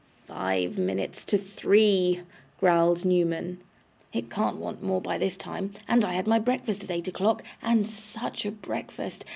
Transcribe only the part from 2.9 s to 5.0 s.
Newman; 'it can't want more